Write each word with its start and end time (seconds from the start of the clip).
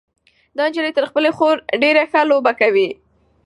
دا 0.57 0.63
نجلۍ 0.69 0.91
تر 0.97 1.05
خپلې 1.09 1.29
خور 1.37 1.55
ډېره 1.81 2.03
ښه 2.11 2.21
لوبه 2.31 2.51
کوي. 2.61 2.89